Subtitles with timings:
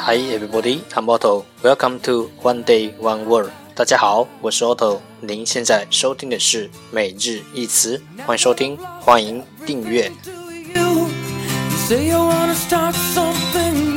[0.00, 1.44] Hi everybody, I'm Otto.
[1.62, 3.50] Welcome to One Day One Word.
[3.74, 5.00] 大家好，我是 Otto。
[5.20, 10.10] 您现在收听的是每日一词，欢迎收听，欢迎订阅。
[11.88, 13.96] Say you wanna start something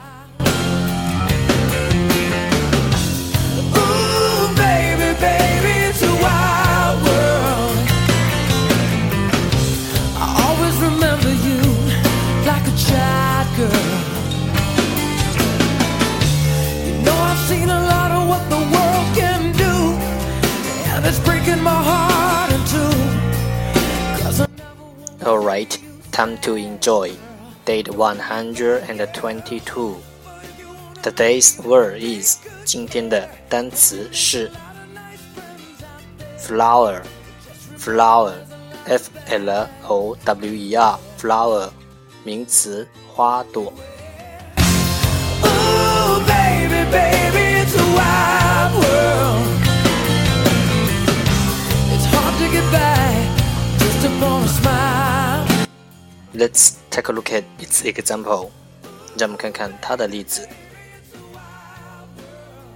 [25.22, 25.78] Alright,
[26.12, 27.12] time to enjoy.
[27.64, 29.96] Date 122.
[31.02, 34.50] Today's word is 今天的单词是
[36.38, 37.02] flower,
[37.78, 38.34] flower,
[38.86, 41.68] f l o w e r, flower,
[42.24, 43.72] 名词花朵。
[56.40, 58.50] Let's take a look at its example.
[59.18, 60.46] 让我们看看它的例子。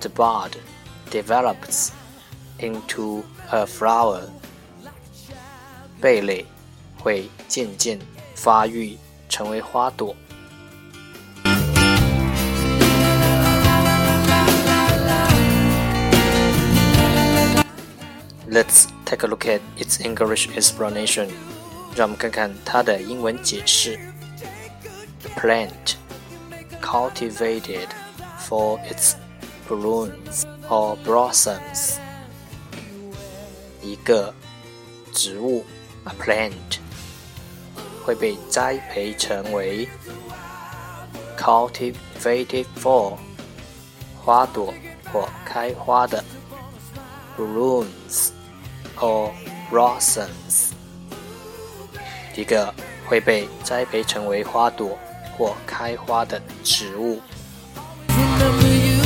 [0.00, 0.52] The bud
[1.10, 1.90] develops
[2.58, 4.22] into a flower.
[6.00, 6.46] 蓓蕾
[6.98, 7.98] 会渐渐
[8.34, 8.96] 发育
[9.28, 10.16] 成为花朵。
[18.50, 21.28] Let's take a look at its English explanation.
[21.95, 23.97] 让我们看看它的英文解释。
[25.37, 25.95] Plant
[26.81, 27.87] cultivated
[28.39, 29.13] for its
[29.69, 31.95] blooms or blossoms。
[33.81, 34.33] 一个
[35.13, 35.65] 植物
[36.03, 36.79] ，a plant，
[38.03, 39.87] 会被栽培成为
[41.37, 43.17] cultivated for
[44.21, 44.73] 花朵
[45.11, 46.23] 或开花的
[47.37, 48.31] blooms
[48.99, 49.31] or
[49.71, 50.74] blossoms。
[52.35, 52.73] 一个
[53.05, 54.97] 会被栽培成为花朵
[55.37, 57.21] 或开花的植物。
[58.09, 59.03] Remember you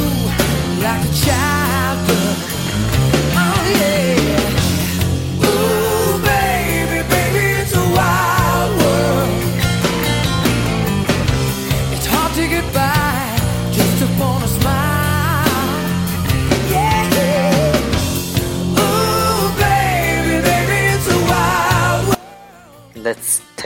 [0.81, 2.35] like a child girl.
[3.35, 4.18] Oh yeah.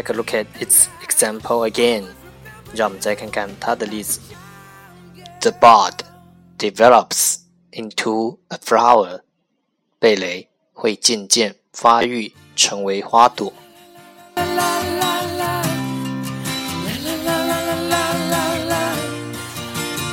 [0.02, 2.04] take a look at its example again.
[2.74, 4.20] 让我们再看看它的例子。
[5.40, 6.00] The bud
[6.58, 7.38] develops
[7.72, 9.20] into a flower.
[10.00, 13.52] 蓓蕾会渐渐发育成为花朵。
[14.36, 15.62] La la la la.
[16.84, 18.82] La la la la la la la.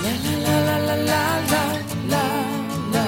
[0.03, 1.63] La la la la la la
[2.09, 2.23] la
[2.91, 3.05] la.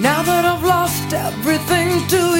[0.00, 2.39] Now that I've lost everything to you.